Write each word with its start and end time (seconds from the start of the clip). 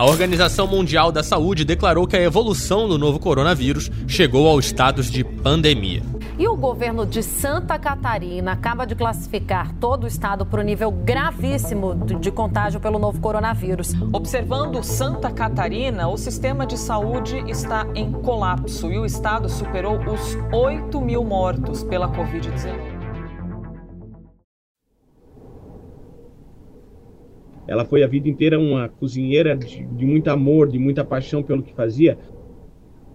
A 0.00 0.06
Organização 0.06 0.66
Mundial 0.66 1.12
da 1.12 1.22
Saúde 1.22 1.62
declarou 1.62 2.06
que 2.06 2.16
a 2.16 2.22
evolução 2.22 2.88
do 2.88 2.96
novo 2.96 3.18
coronavírus 3.18 3.90
chegou 4.08 4.48
ao 4.48 4.58
status 4.58 5.10
de 5.10 5.22
pandemia. 5.22 6.02
E 6.38 6.48
o 6.48 6.56
governo 6.56 7.04
de 7.04 7.22
Santa 7.22 7.78
Catarina 7.78 8.52
acaba 8.52 8.86
de 8.86 8.94
classificar 8.94 9.74
todo 9.74 10.04
o 10.04 10.06
estado 10.06 10.46
para 10.46 10.62
o 10.62 10.64
nível 10.64 10.90
gravíssimo 10.90 11.94
de 12.18 12.30
contágio 12.30 12.80
pelo 12.80 12.98
novo 12.98 13.20
coronavírus. 13.20 13.92
Observando 14.10 14.82
Santa 14.82 15.30
Catarina, 15.30 16.08
o 16.08 16.16
sistema 16.16 16.66
de 16.66 16.78
saúde 16.78 17.44
está 17.46 17.86
em 17.94 18.10
colapso 18.10 18.90
e 18.90 18.98
o 18.98 19.04
estado 19.04 19.50
superou 19.50 19.98
os 19.98 20.34
8 20.50 20.98
mil 20.98 21.22
mortos 21.22 21.84
pela 21.84 22.08
Covid-19. 22.08 22.89
Ela 27.70 27.84
foi 27.84 28.02
a 28.02 28.06
vida 28.08 28.28
inteira 28.28 28.58
uma 28.58 28.88
cozinheira 28.88 29.56
de, 29.56 29.86
de 29.86 30.04
muito 30.04 30.26
amor, 30.28 30.68
de 30.68 30.76
muita 30.76 31.04
paixão 31.04 31.40
pelo 31.40 31.62
que 31.62 31.72
fazia. 31.72 32.18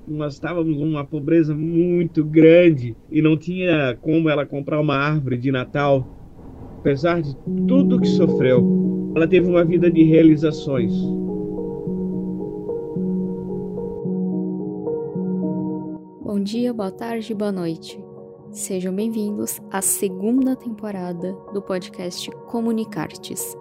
Nós 0.08 0.36
estávamos 0.36 0.77
numa 0.77 1.04
pobreza 1.04 1.54
muito 1.54 2.23
grande 2.23 2.96
e 3.12 3.22
não 3.22 3.36
tinha 3.36 3.98
como 3.99 4.30
ela 4.30 4.46
comprar 4.46 4.80
uma 4.80 4.96
árvore 4.96 5.38
de 5.38 5.52
Natal. 5.52 6.08
Apesar 6.80 7.22
de 7.22 7.36
tudo 7.68 7.99
que 7.99 8.08
sofreu, 8.08 9.12
ela 9.13 9.27
teve 9.27 9.46
uma 9.46 9.66
vida 9.66 9.91
de 9.91 10.04
realizações. 10.04 10.94
Bom 16.24 16.40
dia, 16.41 16.74
boa 16.74 16.91
tarde, 16.91 17.34
boa 17.34 17.52
noite. 17.52 18.02
Sejam 18.52 18.96
bem-vindos 18.96 19.60
à 19.70 19.82
segunda 19.82 20.55
temporada 20.55 21.34
do 21.54 21.62
podcast 21.62 22.32
Comunicartes 22.48 23.58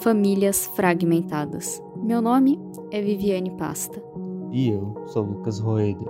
Famílias 0.00 0.66
Fragmentadas. 0.74 1.82
Meu 1.96 2.20
nome 2.20 2.58
é 2.90 3.00
Viviane 3.00 3.50
Pasta. 3.56 4.02
E 4.50 4.70
eu 4.70 4.94
sou 5.06 5.22
Lucas 5.22 5.60
Roeder. 5.60 6.08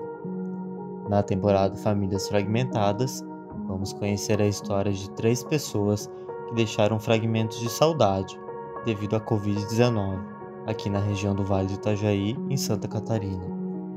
Na 1.08 1.22
temporada 1.22 1.76
Famílias 1.76 2.28
Fragmentadas, 2.28 3.22
vamos 3.66 3.92
conhecer 3.92 4.40
a 4.40 4.46
história 4.46 4.92
de 4.92 5.10
três 5.10 5.42
pessoas 5.42 6.08
que 6.48 6.54
deixaram 6.54 6.98
fragmentos 6.98 7.60
de 7.60 7.68
saudade 7.68 8.38
devido 8.86 9.16
à 9.16 9.20
Covid-19 9.20 10.20
aqui 10.66 10.88
na 10.88 11.00
região 11.00 11.34
do 11.34 11.44
Vale 11.44 11.68
do 11.68 11.74
Itajaí, 11.74 12.36
em 12.48 12.56
Santa 12.56 12.86
Catarina. 12.88 13.44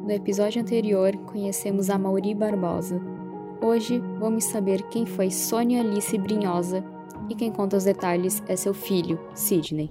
No 0.03 0.11
episódio 0.11 0.61
anterior, 0.61 1.15
conhecemos 1.25 1.89
a 1.89 1.97
Mauri 1.97 2.33
Barbosa. 2.33 2.99
Hoje, 3.61 4.01
vamos 4.19 4.45
saber 4.45 4.81
quem 4.89 5.05
foi 5.05 5.31
Sônia 5.31 5.81
Alice 5.81 6.17
Brinhosa 6.17 6.94
e 7.29 7.35
quem 7.35 7.51
conta 7.51 7.77
os 7.77 7.83
detalhes 7.83 8.43
é 8.47 8.55
seu 8.55 8.73
filho, 8.73 9.19
Sidney. 9.33 9.89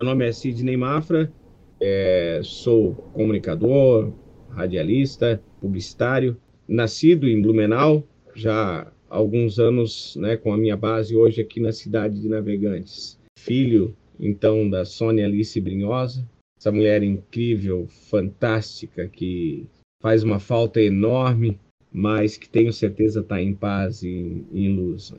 Meu 0.00 0.10
nome 0.10 0.26
é 0.26 0.32
Sidney 0.32 0.76
Mafra, 0.76 1.32
é, 1.80 2.40
sou 2.42 2.94
comunicador, 3.12 4.12
radialista, 4.50 5.42
publicitário, 5.60 6.36
nascido 6.66 7.28
em 7.28 7.40
Blumenau, 7.40 8.02
já 8.34 8.82
há 9.10 9.16
alguns 9.16 9.58
anos 9.58 10.16
né, 10.16 10.36
com 10.36 10.52
a 10.52 10.56
minha 10.56 10.76
base 10.76 11.14
hoje 11.14 11.40
aqui 11.40 11.60
na 11.60 11.72
cidade 11.72 12.20
de 12.20 12.28
Navegantes. 12.28 13.18
Filho, 13.38 13.96
então, 14.18 14.68
da 14.68 14.84
Sônia 14.84 15.26
Alice 15.26 15.60
Brinhosa, 15.60 16.28
essa 16.58 16.72
mulher 16.72 17.02
incrível, 17.02 17.86
fantástica, 17.88 19.08
que 19.08 19.66
faz 20.00 20.22
uma 20.22 20.38
falta 20.38 20.80
enorme, 20.80 21.58
mas 21.92 22.36
que 22.36 22.48
tenho 22.48 22.72
certeza 22.72 23.20
está 23.20 23.40
em 23.40 23.54
paz 23.54 24.02
e 24.02 24.44
em 24.52 24.74
luz 24.74 25.14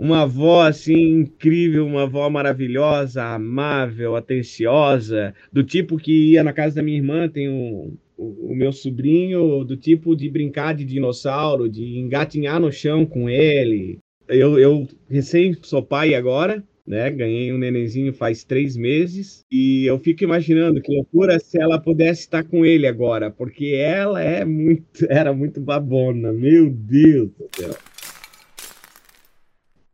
uma 0.00 0.22
avó 0.22 0.62
assim 0.62 1.20
incrível, 1.20 1.86
uma 1.86 2.04
avó 2.04 2.30
maravilhosa, 2.30 3.22
amável, 3.22 4.16
atenciosa, 4.16 5.34
do 5.52 5.62
tipo 5.62 5.98
que 5.98 6.30
ia 6.32 6.42
na 6.42 6.54
casa 6.54 6.76
da 6.76 6.82
minha 6.82 6.96
irmã, 6.96 7.28
tem 7.28 7.50
o, 7.50 7.92
o, 8.16 8.52
o, 8.52 8.56
meu 8.56 8.72
sobrinho, 8.72 9.62
do 9.62 9.76
tipo 9.76 10.16
de 10.16 10.30
brincar 10.30 10.74
de 10.74 10.86
dinossauro, 10.86 11.68
de 11.68 11.98
engatinhar 11.98 12.58
no 12.58 12.72
chão 12.72 13.04
com 13.04 13.28
ele. 13.28 13.98
Eu, 14.26 14.58
eu 14.58 14.88
recém 15.10 15.54
sou 15.60 15.82
pai 15.82 16.14
agora, 16.14 16.64
né? 16.86 17.10
Ganhei 17.10 17.52
um 17.52 17.58
nenenzinho 17.58 18.14
faz 18.14 18.42
três 18.42 18.78
meses 18.78 19.44
e 19.52 19.84
eu 19.84 19.98
fico 19.98 20.24
imaginando 20.24 20.80
que 20.80 20.94
loucura 20.94 21.38
se 21.38 21.60
ela 21.60 21.78
pudesse 21.78 22.22
estar 22.22 22.42
com 22.42 22.64
ele 22.64 22.86
agora, 22.86 23.30
porque 23.30 23.74
ela 23.76 24.22
é 24.22 24.46
muito, 24.46 25.04
era 25.10 25.34
muito 25.34 25.60
babona, 25.60 26.32
meu 26.32 26.70
Deus 26.70 27.28
do 27.32 27.48
céu. 27.54 27.89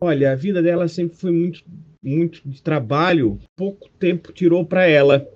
Olha, 0.01 0.33
a 0.33 0.35
vida 0.35 0.63
dela 0.63 0.89
sempre 0.89 1.17
foi 1.17 1.31
muito, 1.31 1.65
muito 2.03 2.47
de 2.49 2.63
trabalho. 2.63 3.39
Pouco 3.57 3.89
tempo 3.99 4.33
tirou 4.33 4.65
para 4.65 4.87
ela. 4.87 5.27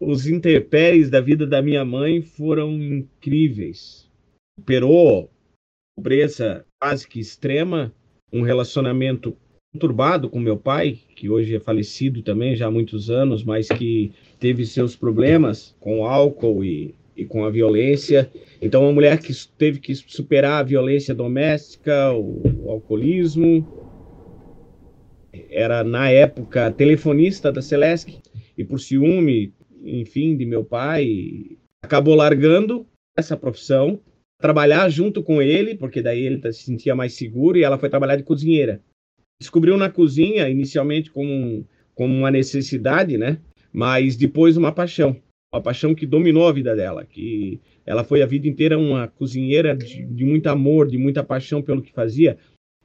Os 0.00 0.26
intempéries 0.26 1.10
da 1.10 1.20
vida 1.20 1.46
da 1.46 1.60
minha 1.60 1.84
mãe 1.84 2.22
foram 2.22 2.72
incríveis. 2.72 4.08
Superou 4.58 5.30
pobreza 5.94 6.64
quase 6.80 7.06
que 7.08 7.20
extrema, 7.20 7.92
um 8.32 8.42
relacionamento 8.42 9.36
conturbado 9.72 10.28
com 10.30 10.38
meu 10.38 10.56
pai, 10.56 10.98
que 11.14 11.28
hoje 11.28 11.56
é 11.56 11.60
falecido 11.60 12.22
também 12.22 12.56
já 12.56 12.66
há 12.66 12.70
muitos 12.70 13.10
anos, 13.10 13.44
mas 13.44 13.68
que 13.68 14.12
teve 14.38 14.64
seus 14.64 14.96
problemas 14.96 15.74
com 15.80 16.06
álcool 16.06 16.64
e 16.64 16.94
e 17.16 17.24
com 17.24 17.44
a 17.44 17.50
violência. 17.50 18.30
Então, 18.60 18.82
uma 18.82 18.92
mulher 18.92 19.18
que 19.18 19.32
teve 19.56 19.80
que 19.80 19.94
superar 19.94 20.60
a 20.60 20.62
violência 20.62 21.14
doméstica, 21.14 22.12
o, 22.12 22.42
o 22.64 22.70
alcoolismo. 22.70 23.66
Era, 25.50 25.82
na 25.82 26.10
época, 26.10 26.70
telefonista 26.70 27.50
da 27.50 27.62
Celesc 27.62 28.18
e, 28.56 28.64
por 28.64 28.78
ciúme, 28.78 29.52
enfim, 29.84 30.36
de 30.36 30.44
meu 30.44 30.64
pai, 30.64 31.56
acabou 31.82 32.14
largando 32.14 32.86
essa 33.16 33.36
profissão, 33.36 34.00
trabalhar 34.38 34.88
junto 34.88 35.22
com 35.22 35.40
ele, 35.40 35.74
porque 35.74 36.02
daí 36.02 36.22
ele 36.22 36.40
se 36.52 36.64
sentia 36.64 36.94
mais 36.94 37.14
seguro, 37.14 37.56
e 37.56 37.64
ela 37.64 37.78
foi 37.78 37.88
trabalhar 37.88 38.16
de 38.16 38.22
cozinheira. 38.22 38.80
Descobriu 39.40 39.76
na 39.76 39.90
cozinha, 39.90 40.48
inicialmente 40.48 41.10
como, 41.10 41.66
como 41.94 42.14
uma 42.14 42.30
necessidade, 42.30 43.18
né? 43.18 43.38
Mas 43.72 44.16
depois 44.16 44.56
uma 44.56 44.72
paixão 44.72 45.20
uma 45.56 45.62
paixão 45.62 45.94
que 45.94 46.06
dominou 46.06 46.46
a 46.46 46.52
vida 46.52 46.76
dela, 46.76 47.04
que 47.04 47.60
ela 47.84 48.04
foi 48.04 48.22
a 48.22 48.26
vida 48.26 48.46
inteira 48.46 48.78
uma 48.78 49.08
cozinheira 49.08 49.74
de, 49.74 50.04
de 50.04 50.24
muito 50.24 50.46
amor, 50.48 50.86
de 50.86 50.98
muita 50.98 51.24
paixão 51.24 51.62
pelo 51.62 51.82
que 51.82 51.92
fazia. 51.92 52.36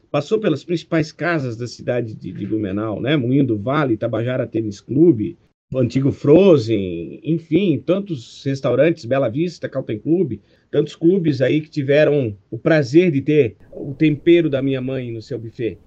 Passou 0.09 0.39
pelas 0.39 0.63
principais 0.63 1.11
casas 1.11 1.55
da 1.55 1.67
cidade 1.67 2.15
de, 2.15 2.31
de 2.31 2.45
Blumenau, 2.45 3.01
né? 3.01 3.15
Moinho 3.15 3.45
do 3.45 3.57
Vale, 3.57 3.95
Tabajara 3.95 4.47
Tênis 4.47 4.81
Clube, 4.81 5.37
antigo 5.73 6.11
Frozen, 6.11 7.21
enfim, 7.23 7.81
tantos 7.85 8.43
restaurantes, 8.43 9.05
Bela 9.05 9.29
Vista, 9.29 9.69
Calten 9.69 9.99
Clube, 9.99 10.41
tantos 10.69 10.95
clubes 10.95 11.41
aí 11.41 11.61
que 11.61 11.69
tiveram 11.69 12.35
o 12.49 12.57
prazer 12.57 13.11
de 13.11 13.21
ter 13.21 13.55
o 13.71 13.93
tempero 13.93 14.49
da 14.49 14.61
minha 14.61 14.81
mãe 14.81 15.11
no 15.11 15.21
seu 15.21 15.39
buffet 15.39 15.77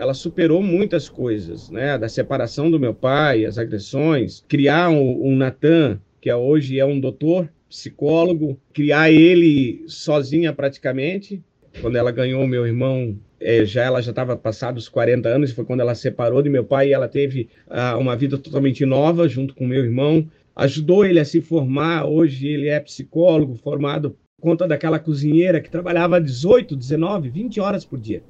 ela 0.00 0.14
superou 0.14 0.62
muitas 0.62 1.10
coisas, 1.10 1.68
né? 1.68 1.98
Da 1.98 2.08
separação 2.08 2.70
do 2.70 2.80
meu 2.80 2.94
pai, 2.94 3.44
as 3.44 3.58
agressões, 3.58 4.42
criar 4.48 4.88
um, 4.88 5.26
um 5.26 5.36
Natan, 5.36 6.00
que 6.22 6.30
é, 6.30 6.34
hoje 6.34 6.80
é 6.80 6.86
um 6.86 6.98
doutor, 6.98 7.50
psicólogo, 7.68 8.58
criar 8.72 9.12
ele 9.12 9.84
sozinha 9.86 10.54
praticamente. 10.54 11.44
Quando 11.82 11.96
ela 11.96 12.10
ganhou 12.10 12.46
meu 12.46 12.66
irmão, 12.66 13.14
é, 13.38 13.62
já 13.66 13.84
ela 13.84 14.00
já 14.00 14.08
estava 14.08 14.38
passados 14.38 14.84
os 14.84 14.88
40 14.88 15.28
anos, 15.28 15.52
foi 15.52 15.66
quando 15.66 15.80
ela 15.80 15.94
separou 15.94 16.40
de 16.40 16.48
meu 16.48 16.64
pai 16.64 16.88
e 16.88 16.92
ela 16.94 17.06
teve 17.06 17.50
ah, 17.68 17.98
uma 17.98 18.16
vida 18.16 18.38
totalmente 18.38 18.86
nova 18.86 19.28
junto 19.28 19.54
com 19.54 19.66
meu 19.66 19.84
irmão. 19.84 20.26
Ajudou 20.56 21.04
ele 21.04 21.20
a 21.20 21.26
se 21.26 21.42
formar, 21.42 22.06
hoje 22.06 22.48
ele 22.48 22.68
é 22.68 22.80
psicólogo 22.80 23.54
formado 23.54 24.12
por 24.12 24.48
conta 24.48 24.66
daquela 24.66 24.98
cozinheira 24.98 25.60
que 25.60 25.68
trabalhava 25.68 26.18
18, 26.18 26.74
19, 26.74 27.28
20 27.28 27.60
horas 27.60 27.84
por 27.84 28.00
dia 28.00 28.22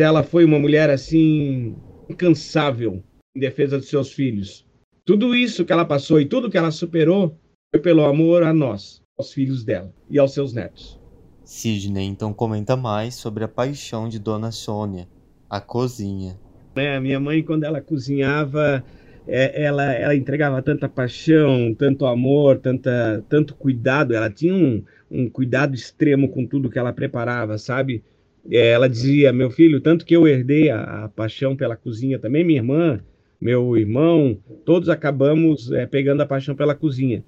ela 0.00 0.22
foi 0.22 0.44
uma 0.44 0.58
mulher 0.58 0.90
assim 0.90 1.76
incansável 2.08 3.02
em 3.36 3.40
defesa 3.40 3.78
dos 3.78 3.88
seus 3.88 4.12
filhos. 4.12 4.66
Tudo 5.04 5.34
isso 5.34 5.64
que 5.64 5.72
ela 5.72 5.84
passou 5.84 6.20
e 6.20 6.26
tudo 6.26 6.50
que 6.50 6.58
ela 6.58 6.70
superou 6.70 7.38
foi 7.70 7.80
pelo 7.80 8.04
amor 8.04 8.42
a 8.42 8.52
nós, 8.52 9.02
aos 9.16 9.32
filhos 9.32 9.64
dela 9.64 9.92
e 10.10 10.18
aos 10.18 10.32
seus 10.32 10.52
netos. 10.52 10.98
Sidney 11.44 12.04
então 12.04 12.32
comenta 12.32 12.76
mais 12.76 13.14
sobre 13.14 13.42
a 13.42 13.48
paixão 13.48 14.08
de 14.08 14.18
Dona 14.18 14.50
Sônia, 14.50 15.08
a 15.48 15.60
cozinha. 15.60 16.38
É, 16.76 16.96
a 16.96 17.00
minha 17.00 17.18
mãe, 17.18 17.42
quando 17.42 17.64
ela 17.64 17.80
cozinhava, 17.80 18.84
é, 19.26 19.62
ela, 19.62 19.92
ela 19.92 20.14
entregava 20.14 20.62
tanta 20.62 20.88
paixão, 20.88 21.74
tanto 21.74 22.06
amor, 22.06 22.58
tanta, 22.58 23.24
tanto 23.28 23.54
cuidado. 23.54 24.14
Ela 24.14 24.30
tinha 24.30 24.54
um, 24.54 24.84
um 25.10 25.28
cuidado 25.28 25.74
extremo 25.74 26.28
com 26.28 26.46
tudo 26.46 26.70
que 26.70 26.78
ela 26.78 26.92
preparava, 26.92 27.56
sabe? 27.58 28.04
É, 28.50 28.70
ela 28.70 28.88
dizia, 28.88 29.32
meu 29.32 29.50
filho, 29.50 29.80
tanto 29.80 30.04
que 30.04 30.16
eu 30.16 30.26
herdei 30.26 30.70
a, 30.70 31.04
a, 31.04 31.08
paixão 31.08 31.56
pela 31.56 31.76
cozinha 31.76 32.18
também, 32.18 32.44
minha 32.44 32.60
irmã, 32.60 33.00
meu 33.40 33.76
irmão, 33.76 34.38
todos 34.64 34.88
acabamos 34.88 35.70
é, 35.72 35.86
pegando 35.86 36.22
a 36.22 36.26
paixão 36.26 36.54
pela 36.54 36.74
cozinha. 36.74 37.22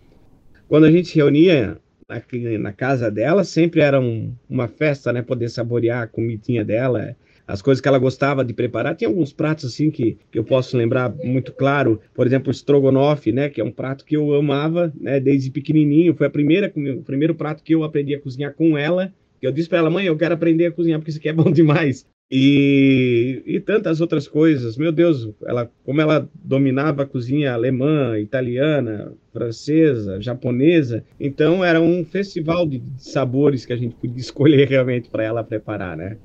Quando 0.69 0.85
a 0.85 0.91
gente 0.91 1.09
se 1.09 1.17
reunia 1.17 1.79
na, 2.09 2.59
na 2.59 2.73
casa 2.73 3.11
dela, 3.11 3.45
sempre 3.45 3.81
era 3.81 4.01
um, 4.01 4.35
uma 4.49 4.67
festa, 4.67 5.13
né? 5.13 5.23
Poder 5.23 5.49
saborear 5.49 6.03
a 6.03 6.07
comidinha 6.07 6.65
dela. 6.65 7.17
as 7.47 7.63
coisas 7.63 7.81
que 7.81 7.89
ela 7.89 7.99
gostava 7.99 8.45
de 8.45 8.53
preparar. 8.53 8.97
Tinha 8.97 9.09
alguns 9.09 9.33
pratos 9.33 9.65
assim 9.65 9.91
que, 9.91 10.17
que 10.31 10.39
eu 10.39 10.45
posso 10.45 10.77
lembrar 10.77 11.13
muito 11.25 11.53
claro, 11.53 12.01
por 12.15 12.27
exemplo, 12.27 12.49
o 12.49 12.53
strogonoff, 12.53 13.31
né, 13.33 13.49
que 13.49 13.61
é 13.61 13.65
um 13.65 13.73
prato 13.73 14.05
que 14.05 14.17
eu 14.17 14.33
amava, 14.35 14.93
né, 15.01 15.21
desde 15.21 15.51
pequenininho. 15.51 16.15
Foi 16.15 16.27
a 16.27 16.31
primeira, 16.31 16.73
o 16.97 17.03
primeiro 17.03 17.35
prato 17.35 17.63
que 17.63 17.75
eu 17.75 17.85
aprendi 17.85 18.15
a 18.15 18.21
cozinhar 18.21 18.55
com 18.55 18.77
ela. 18.77 19.13
Eu 19.41 19.53
disse 19.53 19.69
para 19.69 19.79
ela, 19.79 19.91
mãe, 19.91 20.07
eu 20.07 20.17
quero 20.17 20.35
aprender 20.35 20.67
a 20.67 20.73
cozinhar 20.73 20.99
porque 20.99 21.11
isso 21.11 21.19
aqui 21.19 21.29
é 21.29 21.33
bom 21.33 21.51
demais. 21.53 22.07
E, 22.31 23.43
e 23.45 23.61
tantas 23.61 24.01
outras 24.01 24.29
coisas. 24.29 24.77
Meu 24.77 24.93
Deus, 24.93 25.29
ela, 25.45 25.71
como 25.85 26.01
ela 26.01 26.29
dominava 26.35 27.03
a 27.03 27.07
cozinha 27.07 27.53
alemã, 27.53 28.19
italiana, 28.19 29.13
francesa, 29.33 30.21
japonesa, 30.21 31.05
então 31.19 31.65
era 31.65 31.81
um 31.81 32.05
festival 32.05 32.67
de 32.67 32.81
sabores 32.99 33.67
que 33.67 33.73
a 33.73 33.77
gente 33.77 33.97
podia 33.97 34.19
escolher 34.21 34.69
realmente 34.69 35.09
para 35.09 35.25
ela 35.25 35.43
preparar, 35.43 35.97
né? 35.97 36.17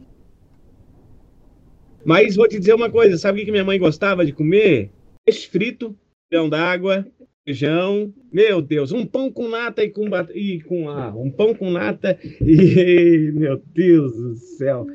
Mas 2.05 2.35
vou 2.35 2.47
te 2.47 2.59
dizer 2.59 2.75
uma 2.75 2.89
coisa, 2.89 3.17
sabe 3.17 3.41
o 3.41 3.45
que 3.45 3.51
minha 3.51 3.63
mãe 3.63 3.79
gostava 3.79 4.23
de 4.23 4.31
comer? 4.31 4.91
Peixe 5.25 5.47
frito, 5.47 5.97
grão 6.31 6.47
d'água, 6.47 7.03
feijão. 7.45 8.11
Meu 8.33 8.61
Deus, 8.61 8.91
um 8.91 9.05
pão 9.05 9.31
com 9.31 9.47
nata 9.47 9.83
e 9.83 9.89
com 9.89 10.09
e 10.33 10.61
com 10.61 10.89
ah, 10.89 11.13
um 11.15 11.29
pão 11.29 11.53
com 11.53 11.69
nata 11.69 12.17
e 12.41 13.31
meu 13.35 13.61
Deus 13.73 14.13
do 14.15 14.35
céu. 14.35 14.87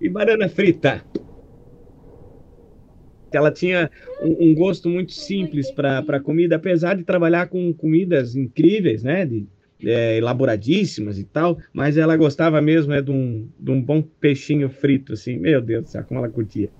E 0.00 0.08
banana 0.08 0.48
frita. 0.48 1.02
Ela 3.32 3.50
tinha 3.50 3.90
um, 4.22 4.50
um 4.50 4.54
gosto 4.54 4.88
muito 4.88 5.12
simples 5.12 5.70
para 5.70 6.20
comida, 6.20 6.56
apesar 6.56 6.94
de 6.94 7.02
trabalhar 7.02 7.48
com 7.48 7.72
comidas 7.72 8.36
incríveis, 8.36 9.02
né? 9.02 9.24
De, 9.24 9.46
é, 9.84 10.16
elaboradíssimas 10.16 11.18
e 11.18 11.24
tal, 11.24 11.58
mas 11.70 11.98
ela 11.98 12.16
gostava 12.16 12.62
mesmo 12.62 12.94
é, 12.94 13.02
de, 13.02 13.10
um, 13.10 13.46
de 13.60 13.70
um 13.70 13.82
bom 13.82 14.00
peixinho 14.00 14.70
frito, 14.70 15.12
assim. 15.12 15.36
Meu 15.36 15.60
Deus 15.60 15.84
do 15.84 15.90
céu, 15.90 16.04
como 16.04 16.20
ela 16.20 16.30
curtia. 16.30 16.70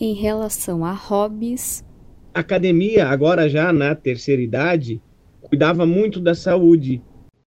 Em 0.00 0.14
relação 0.14 0.82
a 0.82 0.94
hobbies. 0.94 1.84
Academia, 2.34 3.08
agora 3.08 3.48
já 3.48 3.72
na 3.72 3.94
terceira 3.94 4.40
idade, 4.40 5.00
cuidava 5.40 5.84
muito 5.84 6.20
da 6.20 6.34
saúde. 6.34 7.02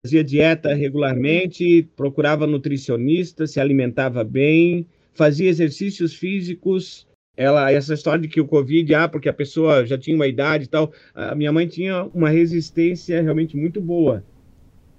Fazia 0.06 0.24
dieta 0.24 0.74
regularmente, 0.74 1.90
procurava 1.96 2.48
nutricionista, 2.48 3.48
se 3.48 3.60
alimentava 3.60 4.24
bem, 4.24 4.86
fazia 5.14 5.50
exercícios 5.50 6.14
físicos. 6.14 7.08
Ela, 7.36 7.72
essa 7.72 7.94
história 7.94 8.22
de 8.22 8.28
que 8.28 8.42
o 8.42 8.48
Covid, 8.48 8.96
ah, 8.96 9.08
porque 9.08 9.30
a 9.30 9.34
pessoa 9.34 9.86
já 9.86 9.98
tinha 9.98 10.16
uma 10.16 10.28
idade 10.28 10.66
e 10.66 10.68
tal, 10.68 10.92
a 11.14 11.36
minha 11.36 11.52
mãe 11.52 11.68
tinha 11.68 12.06
uma 12.14 12.30
resistência 12.30 13.22
realmente 13.22 13.56
muito 13.56 13.82
boa. 13.82 14.24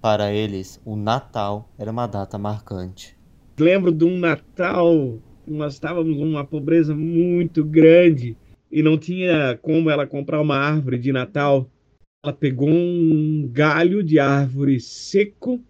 Para 0.00 0.32
eles, 0.32 0.80
o 0.84 0.94
Natal 0.94 1.68
era 1.78 1.90
uma 1.90 2.06
data 2.06 2.38
marcante. 2.38 3.16
Lembro 3.58 3.90
de 3.90 4.04
um 4.04 4.16
Natal, 4.18 5.18
nós 5.46 5.74
estávamos 5.74 6.16
numa 6.16 6.44
pobreza 6.44 6.94
muito 6.94 7.64
grande 7.64 8.36
e 8.70 8.82
não 8.82 8.98
tinha 8.98 9.58
como 9.62 9.90
ela 9.90 10.06
comprar 10.06 10.40
uma 10.40 10.56
árvore 10.56 10.98
de 10.98 11.12
Natal. 11.12 11.70
Ela 12.24 12.32
pegou 12.32 12.68
um 12.68 13.48
galho 13.50 14.02
de 14.02 14.18
árvore 14.18 14.80
seco, 14.80 15.62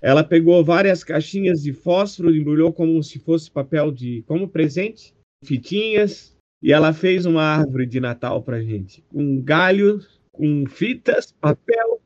ela 0.00 0.22
pegou 0.22 0.64
várias 0.64 1.02
caixinhas 1.02 1.62
de 1.62 1.72
fósforo, 1.72 2.34
embrulhou 2.34 2.72
como 2.72 3.02
se 3.02 3.18
fosse 3.18 3.50
papel 3.50 3.90
de 3.90 4.22
como 4.26 4.48
presente, 4.48 5.12
fitinhas, 5.44 6.36
e 6.62 6.72
ela 6.72 6.92
fez 6.92 7.26
uma 7.26 7.42
árvore 7.42 7.86
de 7.86 8.00
Natal 8.00 8.42
para 8.42 8.62
gente, 8.62 9.02
com 9.08 9.40
galhos, 9.42 10.20
com 10.32 10.64
fitas, 10.66 11.32
papel 11.32 12.00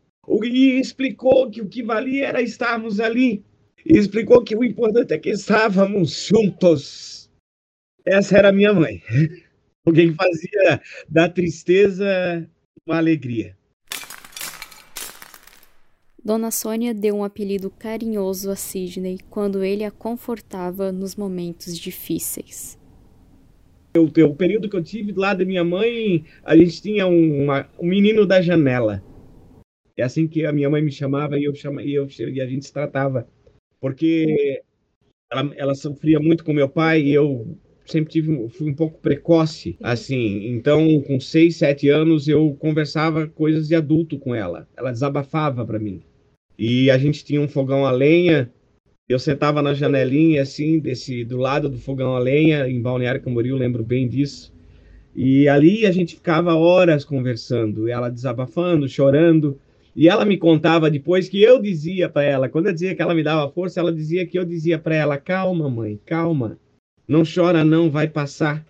e 0.45 0.81
explicou 0.81 1.51
que 1.51 1.61
o 1.61 1.69
que 1.69 1.83
valia 1.83 2.29
era 2.29 2.43
estarmos 2.43 3.01
ali. 3.01 3.45
E 3.85 3.99
explicou 3.99 4.43
que 4.43 4.55
o 4.55 4.63
importante 4.63 5.13
é 5.13 5.19
que 5.19 5.31
estávamos 5.31 6.29
juntos. 6.29 7.29
Essa 8.05 8.39
era 8.39 8.53
minha 8.53 8.73
mãe. 8.73 9.03
Alguém 9.85 10.15
fazia 10.15 10.81
da 11.09 11.29
tristeza 11.29 12.49
uma 12.87 12.99
alegria. 12.99 13.57
Dona 16.25 16.53
Sônia 16.53 16.95
deu 16.95 17.17
um 17.17 17.25
apelido 17.25 17.69
carinhoso 17.69 18.49
a 18.49 18.55
Sidney 18.55 19.19
quando 19.29 19.65
ele 19.65 19.83
a 19.83 19.91
confortava 19.91 20.93
nos 20.93 21.17
momentos 21.17 21.77
difíceis. 21.77 22.79
O, 23.97 24.05
o 24.05 24.37
período 24.37 24.71
que 24.71 24.77
eu 24.77 24.85
tive 24.85 25.13
lado 25.13 25.39
da 25.39 25.45
minha 25.45 25.65
mãe, 25.65 26.25
a 26.45 26.57
gente 26.57 26.81
tinha 26.81 27.09
um, 27.09 27.43
uma, 27.43 27.69
um 27.79 27.89
menino 27.89 28.25
da 28.25 28.41
janela. 28.41 29.03
É 29.97 30.05
assim 30.05 30.29
que 30.29 30.47
a 30.47 30.53
minha 30.53 30.71
mãe 30.71 30.81
me 30.81 30.93
chamava 30.93 31.37
e 31.39 31.45
eu 31.45 31.55
chama, 31.55 31.83
e, 31.83 31.93
eu, 31.93 32.07
e 32.09 32.41
a 32.41 32.47
gente 32.47 32.67
se 32.67 32.73
tratava. 32.73 33.29
Porque 33.81 34.63
ela, 35.29 35.53
ela 35.57 35.75
sofria 35.75 36.21
muito 36.21 36.45
com 36.45 36.53
meu 36.53 36.69
pai 36.69 37.03
e 37.03 37.13
eu 37.13 37.59
sempre 37.85 38.13
tive 38.13 38.49
fui 38.49 38.71
um 38.71 38.75
pouco 38.75 39.01
precoce 39.01 39.77
assim. 39.83 40.47
Então 40.49 41.01
com 41.03 41.19
seis 41.21 41.57
sete 41.57 41.89
anos 41.89 42.29
eu 42.29 42.57
conversava 42.59 43.27
coisas 43.27 43.69
de 43.69 43.75
adulto 43.75 44.19
com 44.19 44.35
ela. 44.35 44.69
Ela 44.77 44.93
desabafava 44.93 45.65
para 45.65 45.79
mim. 45.79 46.01
E 46.59 46.91
a 46.91 46.99
gente 46.99 47.25
tinha 47.25 47.41
um 47.41 47.49
fogão 47.49 47.85
a 47.87 47.91
lenha. 47.91 48.51
Eu 49.09 49.19
sentava 49.19 49.61
na 49.61 49.75
janelinha 49.75 50.43
assim 50.43 50.79
desse 50.79 51.25
do 51.25 51.37
lado 51.37 51.69
do 51.69 51.79
fogão 51.79 52.15
a 52.15 52.19
lenha 52.19 52.69
em 52.69 52.81
Balneário 52.81 53.21
Camboriú 53.21 53.57
lembro 53.57 53.83
bem 53.83 54.09
disso. 54.09 54.53
E 55.15 55.49
ali 55.49 55.85
a 55.85 55.93
gente 55.93 56.15
ficava 56.15 56.55
horas 56.55 57.05
conversando 57.05 57.89
ela 57.89 58.09
desabafando 58.09 58.89
chorando. 58.89 59.59
E 59.95 60.09
ela 60.09 60.25
me 60.25 60.39
contava 60.39 60.91
depois 60.91 61.29
que 61.29 61.43
eu 61.43 61.61
dizia 61.61 62.09
para 62.09 62.23
ela, 62.23 62.49
quando 62.49 62.67
eu 62.67 62.73
dizia 62.73 62.95
que 62.95 63.03
ela 63.03 63.15
me 63.15 63.23
dava 63.23 63.51
força, 63.53 63.79
ela 63.79 63.93
dizia 63.93 64.27
que 64.27 64.39
eu 64.39 64.45
dizia 64.45 64.79
para 64.79 64.95
ela: 64.95 65.19
calma, 65.19 65.69
mãe, 65.69 66.01
calma, 66.07 66.59
não 67.07 67.23
chora, 67.25 67.65
não, 67.65 67.91
vai 67.91 68.09
passar. 68.09 68.65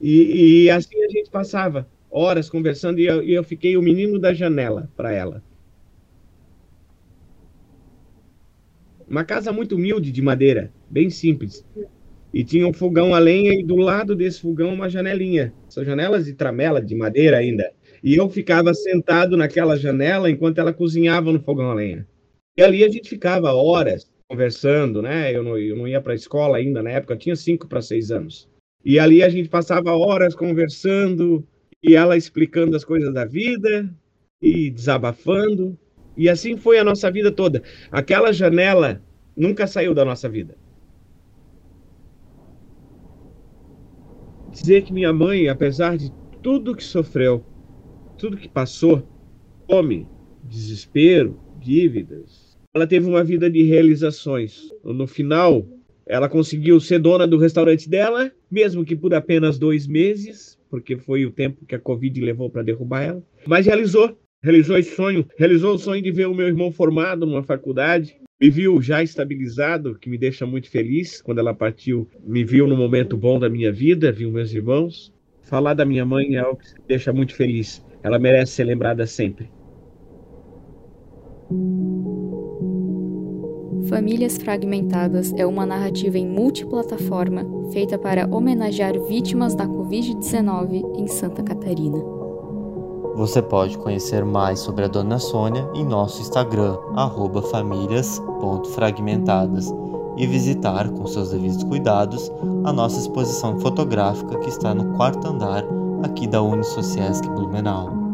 E, 0.00 0.64
e 0.64 0.70
assim 0.70 1.02
a 1.02 1.08
gente 1.08 1.30
passava 1.30 1.88
horas 2.10 2.48
conversando 2.48 3.00
e 3.00 3.06
eu, 3.06 3.22
e 3.22 3.34
eu 3.34 3.44
fiquei 3.44 3.76
o 3.76 3.82
menino 3.82 4.18
da 4.18 4.32
janela 4.32 4.90
para 4.96 5.12
ela. 5.12 5.42
Uma 9.08 9.24
casa 9.24 9.52
muito 9.52 9.74
humilde 9.74 10.12
de 10.12 10.20
madeira, 10.20 10.70
bem 10.88 11.08
simples. 11.08 11.64
E 12.32 12.44
tinha 12.44 12.66
um 12.66 12.74
fogão 12.74 13.14
a 13.14 13.18
lenha 13.18 13.54
e 13.58 13.64
do 13.64 13.76
lado 13.76 14.14
desse 14.14 14.40
fogão 14.40 14.74
uma 14.74 14.88
janelinha. 14.88 15.52
São 15.68 15.82
janelas 15.82 16.26
de 16.26 16.34
tramela, 16.34 16.82
de 16.82 16.94
madeira 16.94 17.38
ainda. 17.38 17.72
E 18.04 18.14
eu 18.14 18.28
ficava 18.28 18.74
sentado 18.74 19.36
naquela 19.36 19.76
janela 19.78 20.30
enquanto 20.30 20.58
ela 20.58 20.74
cozinhava 20.74 21.32
no 21.32 21.40
fogão 21.40 21.70
a 21.70 21.74
lenha. 21.74 22.06
E 22.56 22.62
ali 22.62 22.84
a 22.84 22.88
gente 22.88 23.08
ficava 23.08 23.52
horas 23.52 24.10
conversando, 24.28 25.00
né? 25.00 25.34
Eu 25.34 25.42
não, 25.42 25.56
eu 25.56 25.74
não 25.76 25.88
ia 25.88 26.00
para 26.00 26.12
a 26.12 26.16
escola 26.16 26.58
ainda 26.58 26.82
na 26.82 26.90
época, 26.90 27.14
eu 27.14 27.18
tinha 27.18 27.34
cinco 27.34 27.66
para 27.66 27.80
seis 27.80 28.10
anos. 28.10 28.48
E 28.84 28.98
ali 28.98 29.22
a 29.22 29.28
gente 29.28 29.48
passava 29.48 29.96
horas 29.96 30.34
conversando 30.34 31.44
e 31.82 31.96
ela 31.96 32.16
explicando 32.16 32.76
as 32.76 32.84
coisas 32.84 33.12
da 33.12 33.24
vida 33.24 33.92
e 34.40 34.70
desabafando. 34.70 35.76
E 36.16 36.28
assim 36.28 36.56
foi 36.56 36.78
a 36.78 36.84
nossa 36.84 37.10
vida 37.10 37.32
toda. 37.32 37.62
Aquela 37.90 38.32
janela 38.32 39.02
nunca 39.36 39.66
saiu 39.66 39.94
da 39.94 40.04
nossa 40.04 40.28
vida. 40.28 40.56
Dizer 44.50 44.82
que 44.82 44.92
minha 44.92 45.12
mãe, 45.12 45.48
apesar 45.48 45.96
de 45.96 46.12
tudo 46.42 46.74
que 46.74 46.82
sofreu, 46.82 47.44
tudo 48.16 48.36
que 48.36 48.48
passou, 48.48 49.06
fome, 49.70 50.08
desespero, 50.42 51.38
dívidas, 51.60 52.47
ela 52.78 52.86
teve 52.86 53.06
uma 53.06 53.24
vida 53.24 53.50
de 53.50 53.64
realizações. 53.64 54.70
No 54.84 55.06
final, 55.06 55.66
ela 56.06 56.28
conseguiu 56.28 56.78
ser 56.78 57.00
dona 57.00 57.26
do 57.26 57.36
restaurante 57.36 57.88
dela, 57.88 58.30
mesmo 58.48 58.84
que 58.84 58.94
por 58.94 59.12
apenas 59.12 59.58
dois 59.58 59.86
meses, 59.86 60.56
porque 60.70 60.96
foi 60.96 61.26
o 61.26 61.32
tempo 61.32 61.66
que 61.66 61.74
a 61.74 61.78
Covid 61.78 62.20
levou 62.20 62.48
para 62.48 62.62
derrubar 62.62 63.02
ela. 63.02 63.22
Mas 63.46 63.66
realizou, 63.66 64.16
realizou 64.40 64.78
esse 64.78 64.94
sonho, 64.94 65.26
realizou 65.36 65.74
o 65.74 65.78
sonho 65.78 66.00
de 66.00 66.12
ver 66.12 66.28
o 66.28 66.34
meu 66.34 66.46
irmão 66.46 66.70
formado 66.70 67.26
numa 67.26 67.42
faculdade, 67.42 68.16
me 68.40 68.48
viu 68.48 68.80
já 68.80 69.02
estabilizado, 69.02 69.98
que 69.98 70.08
me 70.08 70.16
deixa 70.16 70.46
muito 70.46 70.70
feliz. 70.70 71.20
Quando 71.20 71.40
ela 71.40 71.52
partiu, 71.52 72.08
me 72.24 72.44
viu 72.44 72.68
no 72.68 72.76
momento 72.76 73.16
bom 73.16 73.40
da 73.40 73.48
minha 73.48 73.72
vida, 73.72 74.12
viu 74.12 74.30
meus 74.30 74.54
irmãos. 74.54 75.12
Falar 75.42 75.74
da 75.74 75.84
minha 75.84 76.04
mãe 76.04 76.36
é 76.36 76.38
algo 76.38 76.60
que 76.60 76.74
me 76.74 76.86
deixa 76.86 77.12
muito 77.12 77.34
feliz. 77.34 77.84
Ela 78.04 78.20
merece 78.20 78.52
ser 78.52 78.64
lembrada 78.64 79.04
sempre. 79.04 79.50
Famílias 83.88 84.36
Fragmentadas 84.36 85.32
é 85.36 85.46
uma 85.46 85.64
narrativa 85.64 86.18
em 86.18 86.28
multiplataforma 86.28 87.46
feita 87.72 87.96
para 87.98 88.28
homenagear 88.30 88.92
vítimas 89.08 89.54
da 89.54 89.66
Covid-19 89.66 90.98
em 90.98 91.06
Santa 91.06 91.42
Catarina. 91.42 91.96
Você 93.14 93.40
pode 93.40 93.78
conhecer 93.78 94.26
mais 94.26 94.60
sobre 94.60 94.84
a 94.84 94.88
Dona 94.88 95.18
Sônia 95.18 95.66
em 95.74 95.84
nosso 95.84 96.20
Instagram, 96.20 96.76
famílias.fragmentadas, 97.50 99.72
e 100.18 100.26
visitar, 100.26 100.90
com 100.90 101.06
seus 101.06 101.30
devidos 101.30 101.62
cuidados, 101.62 102.30
a 102.64 102.72
nossa 102.72 102.98
exposição 102.98 103.58
fotográfica 103.60 104.36
que 104.40 104.48
está 104.48 104.74
no 104.74 104.96
quarto 104.96 105.28
andar 105.28 105.64
aqui 106.02 106.26
da 106.26 106.42
Unisociesc 106.42 107.24
Blumenau. 107.30 108.07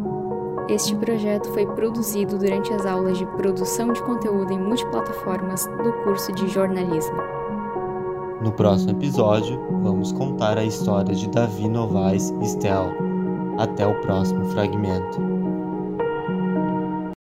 Este 0.69 0.97
projeto 0.97 1.51
foi 1.53 1.67
produzido 1.67 2.39
durante 2.39 2.73
as 2.73 2.87
aulas 2.87 3.19
de 3.19 3.27
produção 3.27 3.93
de 3.93 4.03
conteúdo 4.03 4.51
em 4.51 4.59
multiplataformas 4.59 5.67
do 5.67 5.93
curso 6.05 6.33
de 6.33 6.49
jornalismo. 6.49 7.19
No 8.41 8.51
próximo 8.51 8.93
episódio, 8.93 9.61
vamos 9.83 10.11
contar 10.13 10.57
a 10.57 10.65
história 10.65 11.15
de 11.15 11.29
Davi 11.29 11.69
Novaes 11.69 12.33
e 12.41 12.45
Stella. 12.45 12.95
Até 13.59 13.87
o 13.87 13.95
próximo 14.01 14.47
fragmento. 14.47 15.34